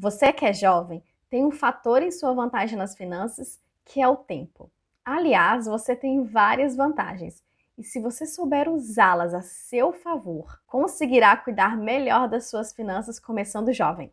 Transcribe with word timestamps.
Você 0.00 0.32
que 0.32 0.44
é 0.44 0.52
jovem 0.52 1.02
tem 1.28 1.44
um 1.44 1.50
fator 1.50 2.00
em 2.02 2.12
sua 2.12 2.32
vantagem 2.32 2.78
nas 2.78 2.94
finanças 2.96 3.60
que 3.84 4.00
é 4.00 4.06
o 4.06 4.14
tempo. 4.14 4.70
Aliás, 5.04 5.66
você 5.66 5.96
tem 5.96 6.22
várias 6.22 6.76
vantagens. 6.76 7.42
E 7.76 7.82
se 7.82 8.00
você 8.00 8.24
souber 8.24 8.68
usá-las 8.68 9.34
a 9.34 9.42
seu 9.42 9.92
favor, 9.92 10.60
conseguirá 10.68 11.36
cuidar 11.36 11.76
melhor 11.76 12.28
das 12.28 12.48
suas 12.48 12.72
finanças 12.72 13.18
começando 13.18 13.72
jovem. 13.72 14.12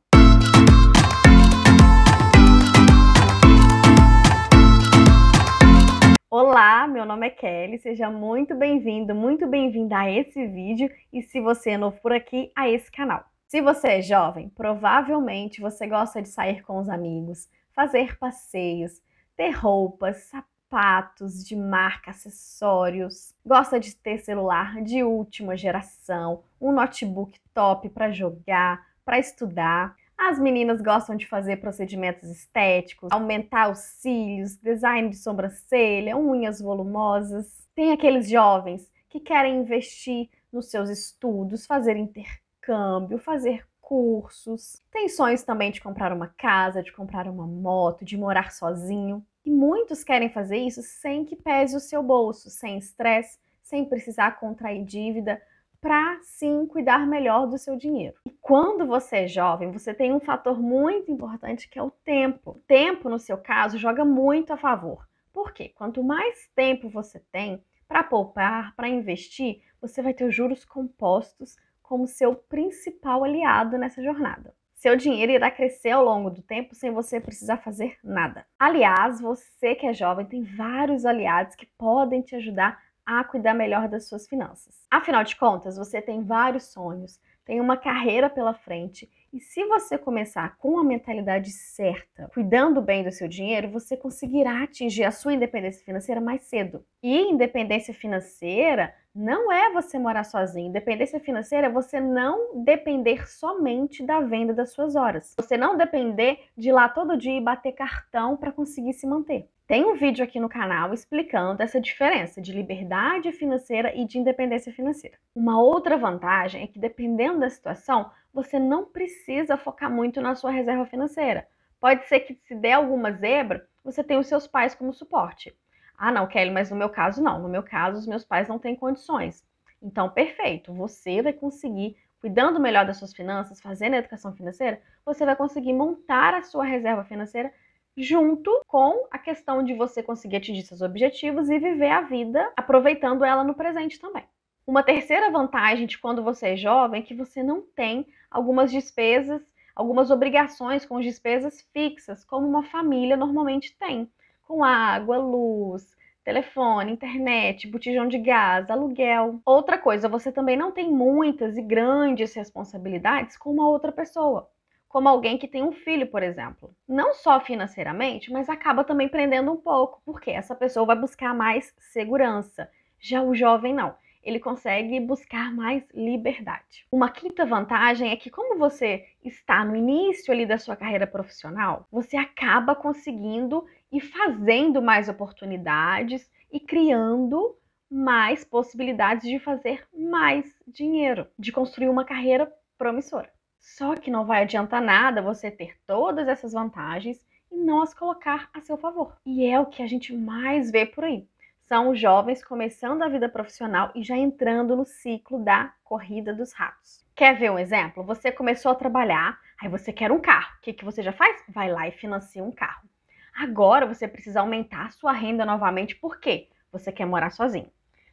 Olá, 6.28 6.88
meu 6.88 7.06
nome 7.06 7.28
é 7.28 7.29
Kelly, 7.29 7.78
seja 7.78 8.10
muito 8.10 8.56
bem-vindo, 8.56 9.13
muito 9.13 9.46
bem-vinda 9.46 9.99
a 9.99 10.12
esse 10.12 10.47
vídeo 10.47 10.90
e 11.13 11.22
se 11.22 11.40
você 11.40 11.72
é 11.72 11.78
novo 11.78 12.02
por 12.02 12.12
aqui, 12.12 12.52
a 12.56 12.67
esse 12.67 12.92
canal. 12.92 13.24
Se 13.47 13.62
você 13.62 13.87
é 13.89 14.01
jovem, 14.01 14.49
provavelmente 14.49 15.61
você 15.61 15.85
gosta 15.85 16.20
de 16.20 16.27
sair 16.27 16.63
com 16.63 16.80
os 16.80 16.89
amigos, 16.89 17.48
fazer 17.73 18.17
passeios, 18.17 18.99
ter 19.37 19.51
roupas, 19.51 20.31
sapatos 20.31 21.45
de 21.45 21.55
marca, 21.55 22.09
acessórios, 22.09 23.35
gosta 23.45 23.79
de 23.79 23.95
ter 23.95 24.17
celular 24.17 24.81
de 24.81 25.03
última 25.03 25.55
geração, 25.55 26.43
um 26.59 26.71
notebook 26.71 27.39
top 27.53 27.87
para 27.89 28.11
jogar, 28.11 28.84
para 29.05 29.20
estudar. 29.20 29.95
As 30.17 30.39
meninas 30.39 30.81
gostam 30.81 31.15
de 31.15 31.27
fazer 31.27 31.57
procedimentos 31.57 32.31
estéticos, 32.31 33.12
aumentar 33.12 33.70
os 33.70 33.77
cílios, 33.77 34.57
design 34.57 35.09
de 35.09 35.17
sobrancelha, 35.17 36.17
unhas 36.17 36.59
volumosas. 36.59 37.67
Tem 37.75 37.91
aqueles 37.91 38.27
jovens 38.27 38.91
que 39.07 39.20
querem 39.20 39.59
investir 39.59 40.29
nos 40.51 40.71
seus 40.71 40.89
estudos, 40.89 41.67
fazer 41.67 41.95
intercâmbio 41.95 42.45
intercâmbio, 42.65 43.19
fazer 43.19 43.65
cursos. 43.79 44.81
Tem 44.91 45.07
sonhos 45.07 45.43
também 45.43 45.71
de 45.71 45.79
comprar 45.79 46.11
uma 46.11 46.27
casa, 46.27 46.81
de 46.81 46.91
comprar 46.91 47.27
uma 47.27 47.45
moto, 47.45 48.03
de 48.03 48.17
morar 48.17 48.51
sozinho. 48.51 49.23
E 49.45 49.51
muitos 49.51 50.03
querem 50.03 50.29
fazer 50.29 50.57
isso 50.57 50.81
sem 50.81 51.23
que 51.23 51.35
pese 51.35 51.75
o 51.75 51.79
seu 51.79 52.01
bolso, 52.01 52.49
sem 52.49 52.79
estresse, 52.79 53.37
sem 53.62 53.85
precisar 53.85 54.40
contrair 54.40 54.84
dívida, 54.84 55.40
para 55.79 56.17
sim 56.23 56.65
cuidar 56.65 57.05
melhor 57.05 57.45
do 57.45 57.59
seu 57.59 57.77
dinheiro. 57.77 58.15
E 58.25 58.31
quando 58.41 58.87
você 58.87 59.18
é 59.18 59.27
jovem, 59.27 59.71
você 59.71 59.93
tem 59.93 60.12
um 60.12 60.20
fator 60.20 60.59
muito 60.59 61.12
importante 61.12 61.70
que 61.70 61.77
é 61.77 61.84
o 61.84 61.91
tempo. 61.91 62.51
O 62.51 62.59
tempo, 62.68 63.07
no 63.07 63.20
seu 63.20 63.37
caso, 63.37 63.77
joga 63.77 64.03
muito 64.03 64.52
a 64.52 64.58
favor. 64.58 65.08
Por 65.31 65.53
quê? 65.53 65.72
Quanto 65.75 66.03
mais 66.03 66.50
tempo 66.56 66.90
você 66.90 67.20
tem 67.31 67.64
para 67.88 68.03
poupar, 68.03 68.75
para 68.75 68.90
investir, 68.90 69.62
você 69.80 70.02
vai 70.02 70.12
ter 70.12 70.25
os 70.25 70.34
juros 70.34 70.66
compostos 70.66 71.56
como 71.88 72.08
seu 72.08 72.36
principal 72.36 73.23
aliado 73.23 73.78
nessa 73.78 74.03
jornada. 74.03 74.53
Seu 74.73 74.95
dinheiro 74.95 75.31
irá 75.31 75.50
crescer 75.50 75.91
ao 75.91 76.03
longo 76.03 76.30
do 76.30 76.41
tempo 76.41 76.75
sem 76.75 76.91
você 76.91 77.19
precisar 77.19 77.58
fazer 77.58 77.97
nada. 78.03 78.45
Aliás, 78.59 79.22
você 79.22 79.73
que 79.73 79.88
é 79.88 79.94
jovem 79.94 80.25
tem 80.25 80.44
vários 80.44 81.06
aliados 81.06 81.56
que 81.56 81.66
podem 81.78 82.22
te 82.22 82.36
ajudar 82.36 82.80
a 83.06 83.23
cuidar 83.23 83.53
melhor 83.53 83.88
das 83.88 84.08
suas 84.08 84.28
finanças. 84.28 84.86
Afinal 84.91 85.23
de 85.23 85.36
contas, 85.36 85.78
você 85.78 86.02
tem 86.02 86.23
vários 86.23 86.72
sonhos, 86.72 87.19
tem 87.46 87.62
uma 87.62 87.78
carreira 87.78 88.30
pela 88.30 88.54
frente 88.54 89.10
e 89.36 89.40
se 89.42 89.66
você 89.66 89.98
começar 89.98 90.56
com 90.58 90.80
a 90.80 90.84
mentalidade 90.84 91.52
certa, 91.52 92.30
cuidando 92.34 92.82
bem 92.82 93.04
do 93.04 93.12
seu 93.12 93.28
dinheiro, 93.28 93.70
você 93.70 93.98
conseguirá 93.98 94.64
atingir 94.64 95.04
a 95.04 95.12
sua 95.12 95.34
independência 95.34 95.84
financeira 95.84 96.22
mais 96.22 96.44
cedo. 96.44 96.86
E 97.04 97.20
independência 97.20 97.94
financeira 97.94 98.96
não 99.14 99.52
é 99.52 99.74
você 99.74 100.00
morar 100.00 100.24
sozinho. 100.24 100.70
Independência 100.70 101.20
financeira 101.20 101.68
é 101.68 101.70
você 101.70 102.00
não 102.00 102.64
depender 102.64 103.28
somente 103.28 104.06
da 104.06 104.22
venda 104.22 104.54
das 104.54 104.72
suas 104.72 104.96
horas. 104.96 105.36
Você 105.38 105.58
não 105.58 105.76
depender 105.76 106.40
de 106.58 106.70
ir 106.70 106.72
lá 106.72 106.88
todo 106.88 107.18
dia 107.18 107.38
e 107.38 107.44
bater 107.44 107.74
cartão 107.74 108.38
para 108.38 108.54
conseguir 108.54 108.94
se 108.94 109.06
manter. 109.06 109.50
Tem 109.68 109.84
um 109.84 109.96
vídeo 109.96 110.24
aqui 110.24 110.40
no 110.40 110.48
canal 110.48 110.94
explicando 110.94 111.64
essa 111.64 111.82
diferença 111.82 112.40
de 112.40 112.52
liberdade 112.52 113.32
financeira 113.32 113.96
e 113.96 114.06
de 114.06 114.20
independência 114.20 114.72
financeira. 114.72 115.18
Uma 115.34 115.59
outra 115.59 115.98
vantagem 115.98 116.64
é 116.64 116.68
que, 116.68 116.78
dependendo 116.78 117.40
da 117.40 117.50
situação, 117.50 118.12
você 118.31 118.59
não 118.59 118.86
precisa 118.86 119.58
focar 119.58 119.90
muito 119.90 120.22
na 120.22 120.36
sua 120.36 120.52
reserva 120.52 120.86
financeira. 120.86 121.48
Pode 121.80 122.06
ser 122.06 122.20
que, 122.20 122.36
se 122.36 122.54
der 122.54 122.74
alguma 122.74 123.12
zebra, 123.12 123.68
você 123.84 124.04
tenha 124.04 124.20
os 124.20 124.28
seus 124.28 124.46
pais 124.46 124.75
como 124.75 124.94
suporte. 124.94 125.58
Ah, 125.98 126.12
não, 126.12 126.28
Kelly, 126.28 126.52
mas 126.52 126.70
no 126.70 126.75
meu 126.75 126.90
caso 126.90 127.24
não. 127.24 127.42
No 127.42 127.50
meu 127.50 127.64
caso, 127.64 127.98
os 127.98 128.06
meus 128.06 128.24
pais 128.24 128.48
não 128.48 128.59
têm 128.59 128.75
condições. 128.75 129.44
Então, 129.81 130.12
perfeito. 130.12 130.72
Você 130.74 131.24
vai 131.24 131.34
conseguir, 131.34 131.98
cuidando 132.22 132.59
melhor 132.59 132.86
das 132.86 132.98
suas 132.98 133.16
finanças, 133.16 133.59
fazendo 133.59 133.96
a 133.96 133.98
educação 133.98 134.31
financeira, 134.31 134.80
você 135.04 135.25
vai 135.25 135.36
conseguir 135.36 135.74
montar 135.74 136.36
a 136.36 136.44
sua 136.44 136.66
reserva 136.66 137.04
financeira 137.04 137.52
junto 137.97 138.63
com 138.67 139.07
a 139.11 139.17
questão 139.17 139.63
de 139.63 139.73
você 139.73 140.03
conseguir 140.03 140.38
atingir 140.38 140.63
seus 140.63 140.81
objetivos 140.81 141.50
e 141.50 141.59
viver 141.59 141.91
a 141.91 142.01
vida 142.01 142.51
aproveitando 142.56 143.23
ela 143.23 143.44
no 143.44 143.53
presente 143.53 144.00
também. 144.00 144.23
Uma 144.67 144.83
terceira 144.83 145.29
vantagem 145.29 145.85
de 145.85 145.97
quando 145.97 146.23
você 146.23 146.50
é 146.50 146.57
jovem 146.57 147.01
é 147.01 147.03
que 147.03 147.13
você 147.13 147.44
não 147.44 147.61
tem 147.61 148.07
algumas 148.31 148.72
despesas, 148.72 149.41
algumas 149.75 150.09
obrigações 150.09 150.85
com 150.85 151.00
despesas 151.00 151.61
fixas, 151.72 152.25
como 152.25 152.47
uma 152.47 152.63
família 152.63 153.16
normalmente 153.16 153.78
tem 153.78 154.09
com 154.47 154.63
água, 154.63 155.17
luz, 155.17 155.95
telefone, 156.23 156.91
internet, 156.91 157.67
botijão 157.67 158.07
de 158.07 158.17
gás, 158.17 158.69
aluguel. 158.69 159.39
Outra 159.45 159.77
coisa, 159.77 160.09
você 160.09 160.31
também 160.31 160.57
não 160.57 160.72
tem 160.72 160.91
muitas 160.91 161.57
e 161.57 161.62
grandes 161.62 162.33
responsabilidades 162.33 163.38
com 163.38 163.51
uma 163.51 163.69
outra 163.69 163.91
pessoa, 163.91 164.50
como 164.95 165.09
alguém 165.09 165.38
que 165.38 165.45
tem 165.45 165.61
um 165.61 165.73
filho, 165.73 166.07
por 166.07 166.23
exemplo. 166.23 166.73
Não 166.88 167.13
só 167.13 167.41
financeiramente, 167.41 168.31
mas 168.31 168.47
acaba 168.47 168.81
também 168.81 169.09
prendendo 169.09 169.51
um 169.51 169.57
pouco, 169.57 170.01
porque 170.06 170.31
essa 170.31 170.56
pessoa 170.56 170.85
vai 170.85 170.95
buscar 170.95 171.35
mais 171.35 171.75
segurança. 171.78 172.69
Já 172.97 173.22
o 173.22 173.35
jovem 173.35 173.73
não 173.73 173.94
ele 174.23 174.39
consegue 174.39 174.97
buscar 175.01 175.53
mais 175.53 175.83
liberdade. 175.94 176.88
Uma 176.89 177.11
quinta 177.11 177.45
vantagem 177.45 178.09
é 178.09 178.16
que, 178.16 178.31
como 178.31 178.57
você 178.57 179.06
está 179.22 179.66
no 179.66 179.75
início 179.75 180.33
ali 180.33 180.45
da 180.45 180.57
sua 180.57 180.78
carreira 180.78 181.06
profissional, 181.06 181.85
você 181.91 182.16
acaba 182.16 182.73
conseguindo 182.73 183.66
e 183.91 184.00
fazendo 184.00 184.81
mais 184.81 185.09
oportunidades 185.09 186.31
e 186.51 186.59
criando 186.59 187.56
mais 187.91 188.45
possibilidades 188.45 189.29
de 189.29 189.39
fazer 189.39 189.85
mais 189.94 190.57
dinheiro, 190.66 191.27
de 191.38 191.51
construir 191.51 191.89
uma 191.89 192.06
carreira 192.06 192.50
promissora. 192.77 193.34
Só 193.66 193.96
que 193.96 194.12
não 194.12 194.26
vai 194.26 194.44
adiantar 194.44 194.81
nada 194.81 195.22
você 195.22 195.50
ter 195.50 195.76
todas 195.88 196.28
essas 196.28 196.53
vantagens 196.53 197.26
e 197.52 197.58
não 197.58 197.81
as 197.81 197.94
colocar 197.94 198.50
a 198.53 198.62
seu 198.62 198.78
favor. 198.78 199.18
E 199.26 199.46
é 199.46 199.59
o 199.59 199.66
que 199.66 199.81
a 199.81 199.88
gente 199.88 200.16
mais 200.16 200.72
vê 200.72 200.86
por 200.86 201.03
aí 201.03 201.28
são 201.68 201.90
os 201.90 202.00
jovens 202.00 202.44
começando 202.44 203.02
a 203.02 203.08
vida 203.08 203.28
profissional 203.28 203.92
e 203.96 204.04
já 204.04 204.16
entrando 204.16 204.75
no 204.75 204.86
ciclo 204.86 205.44
da 205.44 205.74
corrida 205.84 206.34
dos 206.34 206.54
ratos. 206.54 207.04
Quer 207.16 207.38
ver 207.38 207.52
um 207.52 207.58
exemplo? 207.58 208.04
Você 208.04 208.31
começou 208.31 208.72
a 208.72 208.75
trabalhar, 208.75 209.40
aí 209.59 209.68
você 209.68 209.92
quer 209.92 210.12
um 210.12 210.22
carro. 210.22 210.54
O 210.58 210.62
que, 210.62 210.74
que 210.74 210.86
você 210.86 211.02
já 211.02 211.12
faz? 211.12 211.44
Vai 211.50 211.72
lá 211.72 211.88
e 211.88 211.92
financia 211.92 212.44
um 212.44 212.52
carro. 212.52 212.88
Agora 213.36 213.88
você 213.88 214.08
precisa 214.08 214.42
aumentar 214.42 214.92
sua 214.92 215.12
renda 215.12 215.44
novamente, 215.44 215.96
por 215.96 216.20
quê? 216.20 216.50
Você 216.72 216.92
quer 216.92 217.06
morar 217.06 217.31
sozinho. 217.31 217.72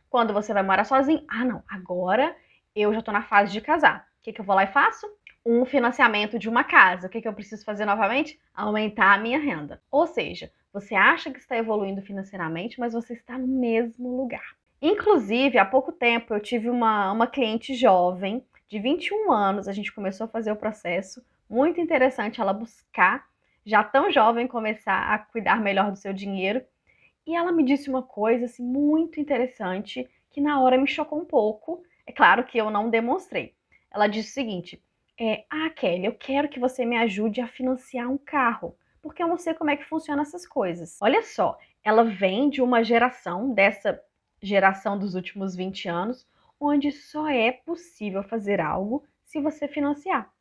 Quando 0.09 0.33
você 0.33 0.55
vai 0.55 0.63
morar 0.63 0.85
sozinho, 0.85 1.23
ah 1.29 1.45
não, 1.45 1.63
agora 1.69 2.35
eu 2.75 2.93
já 2.93 3.01
estou 3.01 3.13
na 3.13 3.23
fase 3.23 3.53
de 3.53 3.61
casar. 3.61 4.07
O 4.19 4.23
que, 4.23 4.33
que 4.33 4.41
eu 4.41 4.45
vou 4.45 4.57
lá 4.57 4.65
e 4.65 4.73
faço? 4.73 5.07
Um 5.45 5.65
financiamento 5.65 6.39
de 6.39 6.49
uma 6.49 6.65
casa. 6.65 7.07
O 7.07 7.11
que, 7.11 7.21
que 7.21 7.29
eu 7.29 7.33
preciso 7.33 7.65
fazer 7.65 7.85
novamente? 7.85 8.39
Aumentar 8.55 9.15
a 9.15 9.19
minha 9.19 9.39
renda. 9.39 9.83
Ou 9.91 10.07
seja, 10.07 10.53
você 10.73 10.95
acha 10.95 11.31
que 11.31 11.39
está 11.39 11.57
evoluindo 11.57 12.01
financeiramente, 12.01 12.79
mas 12.79 12.93
você 12.93 13.13
está 13.15 13.37
no 13.37 13.47
mesmo 13.47 14.17
lugar. 14.17 14.57
Inclusive, 14.81 15.59
há 15.59 15.65
pouco 15.65 15.93
tempo 15.93 16.35
eu 16.35 16.41
tive 16.41 16.71
uma, 16.71 17.13
uma 17.13 17.27
cliente 17.27 17.75
jovem, 17.75 18.45
de 18.73 18.79
21 18.79 19.31
anos, 19.31 19.69
a 19.69 19.73
gente 19.73 19.93
começou 19.93 20.25
a 20.25 20.29
fazer 20.29 20.51
o 20.51 20.57
processo. 20.57 21.23
Muito 21.47 21.79
interessante 21.79 22.41
ela 22.41 22.55
buscar, 22.55 23.29
já 23.67 23.85
tão 23.85 24.11
jovem, 24.11 24.47
começar 24.47 25.13
a 25.13 25.19
cuidar 25.19 25.61
melhor 25.61 25.91
do 25.91 25.99
seu 25.99 26.11
dinheiro. 26.15 26.65
E 27.27 27.37
ela 27.37 27.53
me 27.53 27.63
disse 27.63 27.91
uma 27.91 28.03
coisa 28.03 28.47
assim, 28.47 28.65
muito 28.65 29.21
interessante, 29.21 30.09
que 30.31 30.41
na 30.41 30.59
hora 30.59 30.79
me 30.79 30.87
chocou 30.87 31.21
um 31.21 31.25
pouco. 31.27 31.85
É 32.07 32.13
claro 32.13 32.45
que 32.45 32.57
eu 32.57 32.71
não 32.71 32.89
demonstrei. 32.89 33.55
Ela 33.91 34.07
disse 34.07 34.31
o 34.31 34.33
seguinte: 34.33 34.83
é, 35.23 35.45
Ah, 35.49 35.71
Kelly, 35.71 36.07
eu 36.07 36.15
quero 36.15 36.49
que 36.49 36.61
você 36.61 36.85
me 36.85 36.97
ajude 36.97 37.41
a 37.41 37.49
financiar 37.49 38.09
um 38.11 38.19
carro 38.19 38.77
porque 39.03 39.23
eu 39.23 39.29
não 39.29 39.37
sei 39.37 39.53
como 39.53 39.69
é 39.69 39.77
que 39.77 39.85
funcionam 39.85 40.23
essas 40.23 40.47
coisas. 40.47 40.97
Olha 41.03 41.23
só, 41.23 41.59
ela 41.83 42.05
vem 42.05 42.49
de 42.49 42.63
uma 42.63 42.85
geração, 42.85 43.53
dessa 43.53 44.01
geração 44.41 44.97
dos 44.97 45.15
últimos 45.15 45.57
20 45.57 45.89
anos, 45.89 46.27
onde 46.59 46.93
só 46.93 47.29
é 47.29 47.51
possível 47.51 48.23
fazer 48.23 48.61
algo 48.61 49.05
se 49.25 49.41
você 49.41 49.67
financiar. 49.67 50.33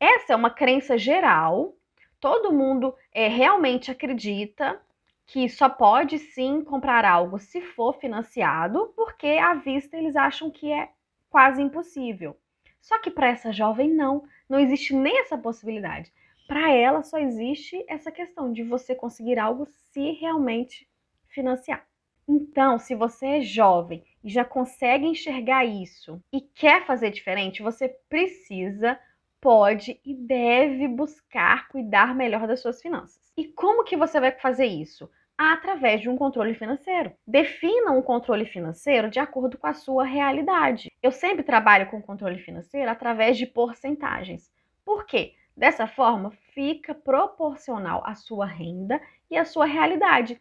Essa 0.00 0.32
é 0.32 0.36
uma 0.36 0.50
crença 0.50 0.98
geral, 0.98 1.76
todo 2.18 2.52
mundo 2.52 2.94
é, 3.12 3.28
realmente 3.28 3.90
acredita 3.90 4.80
que 5.24 5.48
só 5.48 5.68
pode 5.68 6.18
sim 6.18 6.64
comprar 6.64 7.04
algo 7.04 7.38
se 7.38 7.60
for 7.60 7.94
financiado, 7.94 8.92
porque 8.96 9.26
à 9.26 9.54
vista 9.54 9.96
eles 9.96 10.16
acham 10.16 10.50
que 10.50 10.72
é 10.72 10.90
quase 11.30 11.60
impossível. 11.60 12.36
Só 12.80 12.98
que 13.00 13.10
para 13.10 13.28
essa 13.28 13.52
jovem 13.52 13.92
não, 13.92 14.24
não 14.48 14.58
existe 14.58 14.94
nem 14.94 15.20
essa 15.20 15.36
possibilidade. 15.36 16.12
Para 16.46 16.72
ela 16.72 17.02
só 17.02 17.18
existe 17.18 17.84
essa 17.88 18.10
questão 18.10 18.52
de 18.52 18.62
você 18.62 18.94
conseguir 18.94 19.38
algo 19.38 19.66
se 19.66 20.12
realmente 20.12 20.88
financiar. 21.28 21.86
Então, 22.26 22.78
se 22.78 22.94
você 22.94 23.26
é 23.26 23.40
jovem 23.40 24.04
e 24.22 24.28
já 24.28 24.44
consegue 24.44 25.06
enxergar 25.06 25.64
isso 25.64 26.22
e 26.32 26.40
quer 26.40 26.84
fazer 26.84 27.10
diferente, 27.10 27.62
você 27.62 27.88
precisa, 28.08 28.98
pode 29.40 30.00
e 30.04 30.14
deve 30.14 30.86
buscar 30.88 31.68
cuidar 31.68 32.14
melhor 32.14 32.46
das 32.46 32.60
suas 32.60 32.82
finanças. 32.82 33.20
E 33.36 33.46
como 33.46 33.84
que 33.84 33.96
você 33.96 34.20
vai 34.20 34.32
fazer 34.32 34.66
isso? 34.66 35.10
Através 35.38 36.00
de 36.00 36.08
um 36.08 36.16
controle 36.16 36.52
financeiro. 36.52 37.12
Defina 37.24 37.92
um 37.92 38.02
controle 38.02 38.44
financeiro 38.44 39.08
de 39.08 39.20
acordo 39.20 39.56
com 39.56 39.68
a 39.68 39.72
sua 39.72 40.04
realidade. 40.04 40.90
Eu 41.00 41.12
sempre 41.12 41.44
trabalho 41.44 41.88
com 41.88 42.02
controle 42.02 42.40
financeiro 42.40 42.90
através 42.90 43.38
de 43.38 43.46
porcentagens. 43.46 44.50
Por 44.84 45.06
quê? 45.06 45.34
Dessa 45.56 45.86
forma, 45.86 46.32
fica 46.52 46.92
proporcional 46.92 48.02
à 48.04 48.16
sua 48.16 48.46
renda 48.46 49.00
e 49.30 49.36
à 49.36 49.44
sua 49.44 49.64
realidade. 49.64 50.40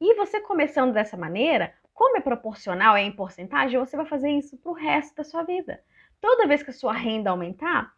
E 0.00 0.14
você 0.14 0.40
começando 0.40 0.94
dessa 0.94 1.16
maneira, 1.16 1.74
como 1.92 2.16
é 2.16 2.20
proporcional, 2.20 2.96
é 2.96 3.02
em 3.02 3.12
porcentagem, 3.12 3.78
você 3.78 3.96
vai 3.96 4.06
fazer 4.06 4.30
isso 4.30 4.56
para 4.56 4.70
o 4.70 4.74
resto 4.74 5.16
da 5.16 5.24
sua 5.24 5.42
vida. 5.42 5.82
Toda 6.20 6.46
vez 6.46 6.62
que 6.62 6.70
a 6.70 6.74
sua 6.74 6.92
renda 6.92 7.30
aumentar, 7.30 7.92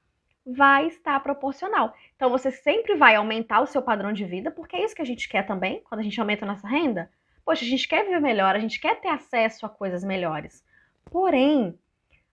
vai 0.44 0.86
estar 0.86 1.20
proporcional. 1.20 1.94
Então 2.16 2.30
você 2.30 2.50
sempre 2.50 2.94
vai 2.94 3.14
aumentar 3.14 3.60
o 3.60 3.66
seu 3.66 3.82
padrão 3.82 4.12
de 4.12 4.24
vida, 4.24 4.50
porque 4.50 4.76
é 4.76 4.84
isso 4.84 4.94
que 4.94 5.02
a 5.02 5.06
gente 5.06 5.28
quer 5.28 5.46
também, 5.46 5.82
quando 5.84 6.00
a 6.00 6.04
gente 6.04 6.18
aumenta 6.18 6.44
a 6.44 6.48
nossa 6.48 6.66
renda. 6.66 7.10
Poxa, 7.44 7.64
a 7.64 7.68
gente 7.68 7.88
quer 7.88 8.04
viver 8.04 8.20
melhor, 8.20 8.54
a 8.54 8.58
gente 8.58 8.80
quer 8.80 9.00
ter 9.00 9.08
acesso 9.08 9.66
a 9.66 9.68
coisas 9.68 10.04
melhores. 10.04 10.64
Porém, 11.06 11.78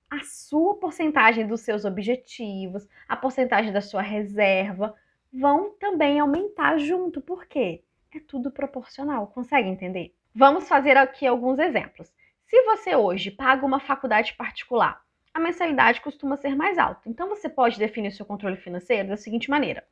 a 0.10 0.24
sua 0.24 0.76
porcentagem 0.76 1.48
dos 1.48 1.62
seus 1.62 1.86
objetivos, 1.86 2.88
a 3.08 3.16
porcentagem 3.16 3.74
da 3.74 3.82
sua 3.82 4.02
reserva 4.02 4.96
vão 5.32 5.72
também 5.80 6.20
aumentar 6.20 6.78
junto. 6.78 7.22
Por 7.22 7.46
quê? 7.46 7.84
É 8.14 8.20
tudo 8.20 8.52
proporcional. 8.52 9.28
Consegue 9.28 9.68
entender? 9.68 10.16
Vamos 10.34 10.68
fazer 10.68 10.96
aqui 10.98 11.26
alguns 11.26 11.60
exemplos. 11.60 12.14
Se 12.46 12.62
você 12.64 12.96
hoje 12.96 13.32
paga 13.32 13.66
uma 13.66 13.80
faculdade 13.80 14.34
particular 14.34 15.04
a 15.38 15.40
mensalidade 15.40 16.02
costuma 16.02 16.36
ser 16.36 16.56
mais 16.56 16.80
alta. 16.80 17.08
Então 17.08 17.30
você 17.30 17.48
pode 17.48 17.78
definir 17.78 18.12
seu 18.12 18.26
controle 18.26 18.58
financeiro 18.58 19.10
da 19.10 19.16
seguinte 19.16 19.52
maneira: 19.52 19.84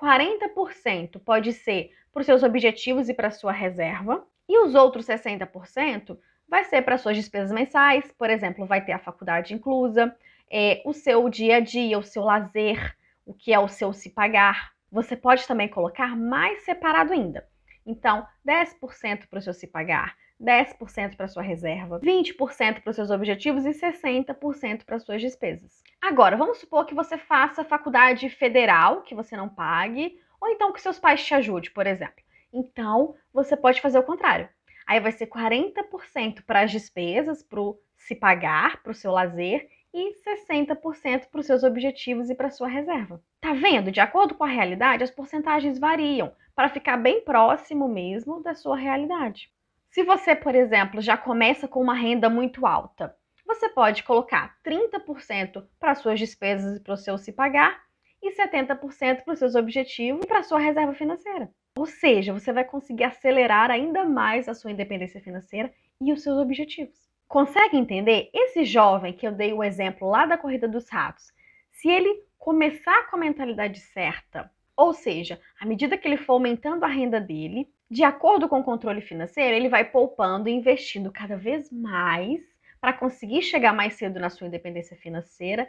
40% 0.00 1.18
pode 1.18 1.52
ser 1.52 1.90
para 2.12 2.20
os 2.20 2.26
seus 2.26 2.44
objetivos 2.44 3.08
e 3.08 3.14
para 3.14 3.32
sua 3.32 3.50
reserva, 3.50 4.24
e 4.48 4.56
os 4.64 4.76
outros 4.76 5.06
60% 5.06 6.16
vai 6.48 6.62
ser 6.64 6.82
para 6.82 6.96
suas 6.96 7.16
despesas 7.16 7.50
mensais, 7.50 8.12
por 8.16 8.30
exemplo, 8.30 8.66
vai 8.66 8.84
ter 8.84 8.92
a 8.92 8.98
faculdade 9.00 9.52
inclusa, 9.52 10.16
é, 10.48 10.80
o 10.84 10.92
seu 10.92 11.28
dia 11.28 11.56
a 11.56 11.60
dia, 11.60 11.98
o 11.98 12.02
seu 12.04 12.22
lazer, 12.22 12.96
o 13.26 13.34
que 13.34 13.52
é 13.52 13.58
o 13.58 13.66
seu 13.66 13.92
se 13.92 14.10
pagar. 14.10 14.70
Você 14.92 15.16
pode 15.16 15.44
também 15.48 15.66
colocar 15.66 16.16
mais 16.16 16.62
separado 16.64 17.12
ainda. 17.12 17.44
Então, 17.84 18.24
10% 18.46 19.26
para 19.28 19.40
o 19.40 19.42
seu 19.42 19.52
se 19.52 19.66
pagar, 19.66 20.14
10% 20.40 21.16
para 21.16 21.28
sua 21.28 21.42
reserva, 21.42 22.00
20% 22.00 22.80
para 22.80 22.90
os 22.90 22.96
seus 22.96 23.10
objetivos 23.10 23.64
e 23.64 23.70
60% 23.70 24.84
para 24.84 24.98
suas 24.98 25.20
despesas. 25.20 25.82
Agora, 26.00 26.36
vamos 26.36 26.58
supor 26.58 26.86
que 26.86 26.94
você 26.94 27.16
faça 27.16 27.64
faculdade 27.64 28.28
federal, 28.28 29.02
que 29.02 29.14
você 29.14 29.36
não 29.36 29.48
pague, 29.48 30.18
ou 30.40 30.48
então 30.48 30.72
que 30.72 30.80
seus 30.80 30.98
pais 30.98 31.24
te 31.24 31.34
ajudem, 31.34 31.70
por 31.72 31.86
exemplo. 31.86 32.22
Então, 32.52 33.14
você 33.32 33.56
pode 33.56 33.80
fazer 33.80 33.98
o 33.98 34.04
contrário. 34.04 34.48
Aí 34.86 35.00
vai 35.00 35.12
ser 35.12 35.26
40% 35.26 36.42
para 36.46 36.60
as 36.60 36.70
despesas, 36.70 37.42
para 37.42 37.60
o 37.60 37.78
se 37.96 38.14
pagar, 38.14 38.82
para 38.82 38.92
o 38.92 38.94
seu 38.94 39.10
lazer, 39.12 39.68
e 39.94 40.12
60% 40.12 41.28
para 41.30 41.40
os 41.40 41.46
seus 41.46 41.62
objetivos 41.62 42.28
e 42.28 42.34
para 42.34 42.50
sua 42.50 42.66
reserva. 42.66 43.22
Tá 43.40 43.52
vendo? 43.52 43.92
De 43.92 44.00
acordo 44.00 44.34
com 44.34 44.42
a 44.42 44.48
realidade, 44.48 45.04
as 45.04 45.10
porcentagens 45.10 45.78
variam 45.78 46.32
para 46.54 46.68
ficar 46.68 46.96
bem 46.96 47.24
próximo 47.24 47.88
mesmo 47.88 48.42
da 48.42 48.54
sua 48.54 48.76
realidade. 48.76 49.50
Se 49.94 50.02
você, 50.02 50.34
por 50.34 50.56
exemplo, 50.56 51.00
já 51.00 51.16
começa 51.16 51.68
com 51.68 51.80
uma 51.80 51.94
renda 51.94 52.28
muito 52.28 52.66
alta, 52.66 53.14
você 53.46 53.68
pode 53.68 54.02
colocar 54.02 54.56
30% 54.66 55.64
para 55.78 55.94
suas 55.94 56.18
despesas 56.18 56.76
e 56.76 56.80
para 56.80 56.94
o 56.94 56.96
seu 56.96 57.16
se 57.16 57.30
pagar 57.30 57.80
e 58.20 58.32
70% 58.32 59.22
para 59.22 59.32
os 59.32 59.38
seus 59.38 59.54
objetivos 59.54 60.24
e 60.24 60.26
para 60.26 60.40
a 60.40 60.42
sua 60.42 60.58
reserva 60.58 60.94
financeira. 60.94 61.48
Ou 61.78 61.86
seja, 61.86 62.32
você 62.32 62.52
vai 62.52 62.64
conseguir 62.64 63.04
acelerar 63.04 63.70
ainda 63.70 64.04
mais 64.04 64.48
a 64.48 64.54
sua 64.54 64.72
independência 64.72 65.20
financeira 65.20 65.72
e 66.00 66.12
os 66.12 66.24
seus 66.24 66.38
objetivos. 66.38 67.08
Consegue 67.28 67.76
entender? 67.76 68.30
Esse 68.34 68.64
jovem 68.64 69.12
que 69.12 69.24
eu 69.24 69.30
dei 69.30 69.52
o 69.52 69.62
exemplo 69.62 70.10
lá 70.10 70.26
da 70.26 70.36
corrida 70.36 70.66
dos 70.66 70.88
ratos, 70.88 71.32
se 71.70 71.88
ele 71.88 72.20
começar 72.36 73.08
com 73.08 73.14
a 73.14 73.20
mentalidade 73.20 73.78
certa, 73.78 74.50
ou 74.76 74.92
seja, 74.92 75.40
à 75.60 75.64
medida 75.64 75.96
que 75.96 76.08
ele 76.08 76.16
for 76.16 76.32
aumentando 76.32 76.82
a 76.82 76.88
renda 76.88 77.20
dele, 77.20 77.72
de 77.94 78.02
acordo 78.02 78.48
com 78.48 78.58
o 78.58 78.64
controle 78.64 79.00
financeiro, 79.00 79.54
ele 79.54 79.68
vai 79.68 79.84
poupando 79.84 80.48
e 80.48 80.52
investindo 80.52 81.12
cada 81.12 81.36
vez 81.36 81.70
mais 81.70 82.42
para 82.80 82.92
conseguir 82.92 83.40
chegar 83.40 83.72
mais 83.72 83.94
cedo 83.94 84.18
na 84.18 84.28
sua 84.28 84.48
independência 84.48 84.96
financeira, 84.96 85.68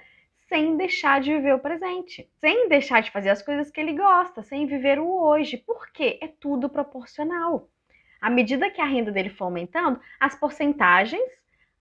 sem 0.50 0.76
deixar 0.76 1.22
de 1.22 1.32
viver 1.32 1.54
o 1.54 1.60
presente, 1.60 2.28
sem 2.42 2.68
deixar 2.68 3.04
de 3.04 3.12
fazer 3.12 3.30
as 3.30 3.44
coisas 3.44 3.70
que 3.70 3.80
ele 3.80 3.94
gosta, 3.94 4.42
sem 4.42 4.66
viver 4.66 4.98
o 4.98 5.08
hoje, 5.08 5.58
porque 5.58 6.18
é 6.20 6.28
tudo 6.28 6.68
proporcional. 6.68 7.70
À 8.20 8.28
medida 8.28 8.72
que 8.72 8.82
a 8.82 8.86
renda 8.86 9.12
dele 9.12 9.30
for 9.30 9.46
aumentando, 9.46 10.02
as 10.20 10.34
porcentagens 10.34 11.30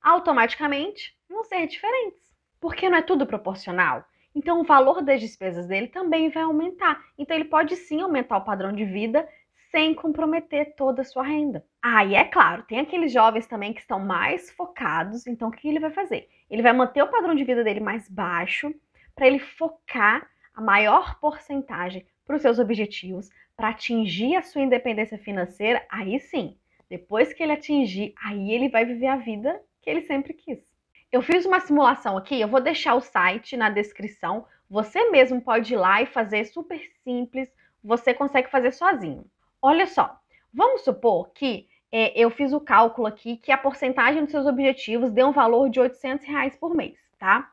automaticamente 0.02 1.16
vão 1.26 1.42
ser 1.42 1.66
diferentes, 1.66 2.20
porque 2.60 2.90
não 2.90 2.98
é 2.98 3.02
tudo 3.02 3.26
proporcional. 3.26 4.04
Então, 4.34 4.60
o 4.60 4.64
valor 4.64 5.00
das 5.00 5.22
despesas 5.22 5.66
dele 5.68 5.88
também 5.88 6.28
vai 6.28 6.42
aumentar. 6.42 7.02
Então, 7.16 7.34
ele 7.34 7.46
pode 7.46 7.76
sim 7.76 8.02
aumentar 8.02 8.36
o 8.36 8.44
padrão 8.44 8.74
de 8.74 8.84
vida 8.84 9.26
sem 9.74 9.92
comprometer 9.92 10.76
toda 10.76 11.02
a 11.02 11.04
sua 11.04 11.24
renda. 11.24 11.66
Ah, 11.82 12.04
e 12.04 12.14
é 12.14 12.22
claro, 12.22 12.62
tem 12.62 12.78
aqueles 12.78 13.10
jovens 13.12 13.48
também 13.48 13.72
que 13.72 13.80
estão 13.80 13.98
mais 13.98 14.48
focados, 14.52 15.26
então 15.26 15.48
o 15.48 15.50
que 15.50 15.66
ele 15.66 15.80
vai 15.80 15.90
fazer? 15.90 16.28
Ele 16.48 16.62
vai 16.62 16.72
manter 16.72 17.02
o 17.02 17.08
padrão 17.08 17.34
de 17.34 17.42
vida 17.42 17.64
dele 17.64 17.80
mais 17.80 18.08
baixo 18.08 18.72
para 19.16 19.26
ele 19.26 19.40
focar 19.40 20.30
a 20.54 20.60
maior 20.60 21.18
porcentagem 21.18 22.06
para 22.24 22.36
os 22.36 22.42
seus 22.42 22.60
objetivos, 22.60 23.28
para 23.56 23.70
atingir 23.70 24.36
a 24.36 24.42
sua 24.42 24.62
independência 24.62 25.18
financeira, 25.18 25.84
aí 25.90 26.20
sim, 26.20 26.56
depois 26.88 27.32
que 27.32 27.42
ele 27.42 27.50
atingir, 27.50 28.14
aí 28.24 28.52
ele 28.52 28.68
vai 28.68 28.84
viver 28.84 29.08
a 29.08 29.16
vida 29.16 29.60
que 29.82 29.90
ele 29.90 30.02
sempre 30.02 30.34
quis. 30.34 30.64
Eu 31.10 31.20
fiz 31.20 31.44
uma 31.44 31.58
simulação 31.58 32.16
aqui, 32.16 32.40
eu 32.40 32.46
vou 32.46 32.60
deixar 32.60 32.94
o 32.94 33.00
site 33.00 33.56
na 33.56 33.70
descrição. 33.70 34.46
Você 34.70 35.10
mesmo 35.10 35.40
pode 35.40 35.74
ir 35.74 35.76
lá 35.76 36.00
e 36.00 36.06
fazer 36.06 36.44
super 36.44 36.80
simples, 37.02 37.48
você 37.82 38.14
consegue 38.14 38.48
fazer 38.48 38.70
sozinho. 38.70 39.24
Olha 39.66 39.86
só, 39.86 40.20
vamos 40.52 40.82
supor 40.82 41.30
que 41.30 41.66
é, 41.90 42.12
eu 42.20 42.28
fiz 42.28 42.52
o 42.52 42.60
cálculo 42.60 43.06
aqui 43.06 43.38
que 43.38 43.50
a 43.50 43.56
porcentagem 43.56 44.22
dos 44.22 44.30
seus 44.30 44.44
objetivos 44.44 45.10
deu 45.10 45.28
um 45.28 45.32
valor 45.32 45.70
de 45.70 45.80
800 45.80 46.26
reais 46.26 46.54
por 46.54 46.76
mês, 46.76 46.98
tá? 47.18 47.50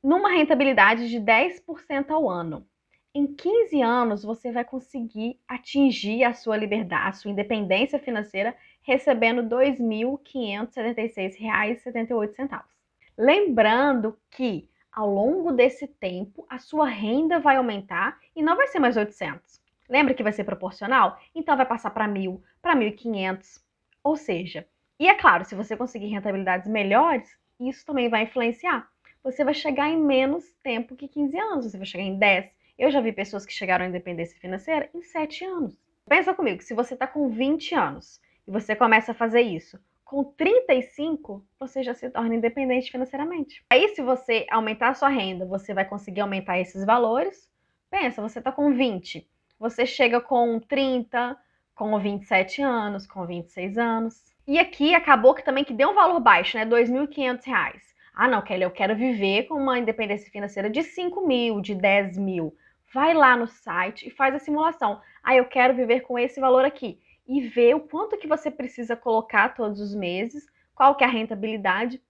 Numa 0.00 0.30
rentabilidade 0.30 1.10
de 1.10 1.18
10% 1.18 2.12
ao 2.12 2.30
ano. 2.30 2.64
Em 3.12 3.26
15 3.26 3.82
anos, 3.82 4.22
você 4.22 4.52
vai 4.52 4.64
conseguir 4.64 5.36
atingir 5.48 6.22
a 6.22 6.32
sua 6.32 6.56
liberdade, 6.56 7.08
a 7.08 7.12
sua 7.12 7.32
independência 7.32 7.98
financeira, 7.98 8.56
recebendo 8.80 9.42
R$ 9.42 9.48
2.576,78. 9.72 12.62
Lembrando 13.18 14.16
que 14.30 14.70
ao 14.92 15.12
longo 15.12 15.50
desse 15.50 15.88
tempo, 15.88 16.46
a 16.48 16.60
sua 16.60 16.86
renda 16.86 17.40
vai 17.40 17.56
aumentar 17.56 18.20
e 18.36 18.42
não 18.42 18.54
vai 18.54 18.68
ser 18.68 18.78
mais 18.78 18.96
800 18.96 19.63
Lembra 19.88 20.14
que 20.14 20.22
vai 20.22 20.32
ser 20.32 20.44
proporcional? 20.44 21.20
Então 21.34 21.56
vai 21.56 21.66
passar 21.66 21.90
para 21.90 22.08
1.000, 22.08 22.40
para 22.62 22.74
1.500. 22.74 23.62
Ou 24.02 24.16
seja, 24.16 24.66
e 24.98 25.08
é 25.08 25.14
claro, 25.14 25.44
se 25.44 25.54
você 25.54 25.76
conseguir 25.76 26.06
rentabilidades 26.06 26.68
melhores, 26.68 27.28
isso 27.58 27.84
também 27.84 28.08
vai 28.08 28.22
influenciar. 28.22 28.88
Você 29.22 29.44
vai 29.44 29.54
chegar 29.54 29.88
em 29.88 29.96
menos 29.96 30.44
tempo 30.62 30.94
que 30.94 31.08
15 31.08 31.38
anos, 31.38 31.64
você 31.66 31.76
vai 31.76 31.86
chegar 31.86 32.04
em 32.04 32.18
10. 32.18 32.50
Eu 32.78 32.90
já 32.90 33.00
vi 33.00 33.12
pessoas 33.12 33.46
que 33.46 33.52
chegaram 33.52 33.84
à 33.84 33.88
independência 33.88 34.38
financeira 34.38 34.88
em 34.94 35.02
7 35.02 35.44
anos. 35.44 35.78
Pensa 36.06 36.34
comigo, 36.34 36.62
se 36.62 36.74
você 36.74 36.94
está 36.94 37.06
com 37.06 37.28
20 37.28 37.74
anos 37.74 38.20
e 38.46 38.50
você 38.50 38.76
começa 38.76 39.12
a 39.12 39.14
fazer 39.14 39.40
isso, 39.40 39.78
com 40.04 40.22
35 40.22 41.44
você 41.58 41.82
já 41.82 41.94
se 41.94 42.10
torna 42.10 42.34
independente 42.34 42.90
financeiramente. 42.90 43.64
Aí, 43.70 43.88
se 43.94 44.02
você 44.02 44.46
aumentar 44.50 44.90
a 44.90 44.94
sua 44.94 45.08
renda, 45.08 45.46
você 45.46 45.72
vai 45.72 45.84
conseguir 45.86 46.20
aumentar 46.20 46.58
esses 46.58 46.84
valores. 46.84 47.50
Pensa, 47.90 48.20
você 48.20 48.38
está 48.38 48.52
com 48.52 48.74
20 48.74 49.26
você 49.64 49.86
chega 49.86 50.20
com 50.20 50.60
30, 50.60 51.34
com 51.74 51.98
27 51.98 52.60
anos, 52.60 53.06
com 53.06 53.24
26 53.24 53.78
anos. 53.78 54.22
E 54.46 54.58
aqui 54.58 54.94
acabou 54.94 55.32
que 55.32 55.42
também 55.42 55.64
que 55.64 55.72
deu 55.72 55.88
um 55.88 55.94
valor 55.94 56.20
baixo, 56.20 56.58
né? 56.58 56.64
R$ 56.64 56.70
2.500. 56.70 57.80
Ah, 58.14 58.28
não, 58.28 58.42
Kelly, 58.42 58.62
eu 58.62 58.70
quero 58.70 58.94
viver 58.94 59.44
com 59.44 59.54
uma 59.54 59.78
independência 59.78 60.30
financeira 60.30 60.68
de 60.68 60.82
5 60.82 61.26
mil, 61.26 61.62
de 61.62 61.74
10 61.74 62.18
mil. 62.18 62.54
Vai 62.92 63.14
lá 63.14 63.38
no 63.38 63.46
site 63.46 64.06
e 64.06 64.10
faz 64.10 64.34
a 64.34 64.38
simulação. 64.38 65.00
Ah, 65.22 65.34
eu 65.34 65.46
quero 65.46 65.74
viver 65.74 66.00
com 66.00 66.18
esse 66.18 66.38
valor 66.38 66.66
aqui. 66.66 67.00
E 67.26 67.40
vê 67.40 67.72
o 67.72 67.80
quanto 67.80 68.18
que 68.18 68.28
você 68.28 68.50
precisa 68.50 68.94
colocar 68.94 69.54
todos 69.54 69.80
os 69.80 69.94
meses, 69.94 70.44
qual 70.74 70.94
que 70.94 71.02
é 71.02 71.06
a 71.06 71.10
rentabilidade, 71.10 72.02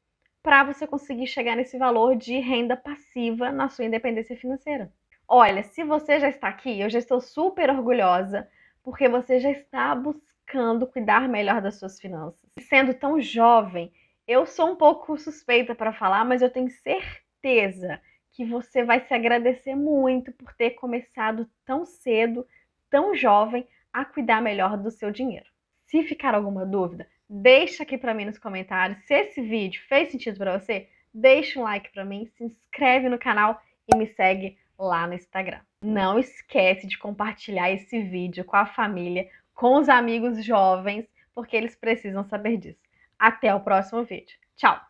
para 0.42 0.64
você 0.64 0.88
conseguir 0.88 1.28
chegar 1.28 1.54
nesse 1.54 1.78
valor 1.78 2.16
de 2.16 2.36
renda 2.40 2.76
passiva 2.76 3.52
na 3.52 3.68
sua 3.68 3.84
independência 3.84 4.36
financeira. 4.36 4.92
Olha, 5.26 5.62
se 5.62 5.82
você 5.82 6.20
já 6.20 6.28
está 6.28 6.48
aqui, 6.48 6.80
eu 6.80 6.90
já 6.90 6.98
estou 6.98 7.20
super 7.20 7.70
orgulhosa, 7.70 8.48
porque 8.82 9.08
você 9.08 9.40
já 9.40 9.50
está 9.50 9.94
buscando 9.94 10.86
cuidar 10.86 11.28
melhor 11.28 11.62
das 11.62 11.76
suas 11.76 11.98
finanças. 11.98 12.48
Sendo 12.60 12.92
tão 12.92 13.20
jovem, 13.20 13.92
eu 14.28 14.44
sou 14.44 14.70
um 14.70 14.76
pouco 14.76 15.16
suspeita 15.16 15.74
para 15.74 15.92
falar, 15.92 16.24
mas 16.24 16.42
eu 16.42 16.50
tenho 16.50 16.68
certeza 16.70 18.00
que 18.32 18.44
você 18.44 18.84
vai 18.84 19.00
se 19.00 19.14
agradecer 19.14 19.74
muito 19.74 20.32
por 20.32 20.52
ter 20.54 20.70
começado 20.70 21.48
tão 21.64 21.86
cedo, 21.86 22.46
tão 22.90 23.14
jovem, 23.14 23.66
a 23.92 24.04
cuidar 24.04 24.42
melhor 24.42 24.76
do 24.76 24.90
seu 24.90 25.10
dinheiro. 25.10 25.46
Se 25.86 26.02
ficar 26.02 26.34
alguma 26.34 26.66
dúvida, 26.66 27.06
deixa 27.30 27.84
aqui 27.84 27.96
para 27.96 28.12
mim 28.12 28.24
nos 28.24 28.38
comentários. 28.38 28.98
Se 29.06 29.14
esse 29.14 29.40
vídeo 29.40 29.80
fez 29.88 30.10
sentido 30.10 30.36
para 30.36 30.58
você, 30.58 30.88
deixa 31.12 31.60
um 31.60 31.62
like 31.62 31.92
para 31.92 32.04
mim, 32.04 32.26
se 32.26 32.44
inscreve 32.44 33.08
no 33.08 33.18
canal 33.18 33.62
e 33.86 33.96
me 33.96 34.06
segue 34.08 34.58
lá 34.78 35.06
no 35.06 35.14
Instagram. 35.14 35.60
Não 35.82 36.18
esquece 36.18 36.86
de 36.86 36.98
compartilhar 36.98 37.70
esse 37.70 38.02
vídeo 38.02 38.44
com 38.44 38.56
a 38.56 38.66
família, 38.66 39.28
com 39.54 39.78
os 39.78 39.88
amigos 39.88 40.44
jovens, 40.44 41.06
porque 41.34 41.56
eles 41.56 41.76
precisam 41.76 42.24
saber 42.24 42.56
disso. 42.56 42.80
Até 43.18 43.54
o 43.54 43.60
próximo 43.60 44.04
vídeo. 44.04 44.36
Tchau! 44.56 44.83